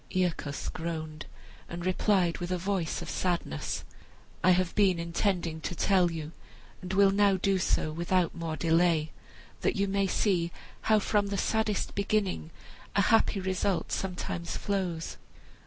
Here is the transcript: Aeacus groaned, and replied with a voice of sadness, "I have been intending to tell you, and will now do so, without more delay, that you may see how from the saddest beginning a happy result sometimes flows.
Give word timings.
Aeacus 0.09 0.67
groaned, 0.69 1.27
and 1.69 1.85
replied 1.85 2.39
with 2.39 2.49
a 2.49 2.57
voice 2.57 3.03
of 3.03 3.09
sadness, 3.11 3.83
"I 4.43 4.49
have 4.49 4.73
been 4.73 4.97
intending 4.97 5.61
to 5.61 5.75
tell 5.75 6.09
you, 6.09 6.31
and 6.81 6.91
will 6.91 7.11
now 7.11 7.37
do 7.37 7.59
so, 7.59 7.91
without 7.91 8.33
more 8.33 8.55
delay, 8.57 9.11
that 9.59 9.75
you 9.75 9.87
may 9.87 10.07
see 10.07 10.51
how 10.89 10.97
from 10.97 11.27
the 11.27 11.37
saddest 11.37 11.93
beginning 11.93 12.49
a 12.95 13.01
happy 13.13 13.39
result 13.39 13.91
sometimes 13.91 14.57
flows. 14.57 15.17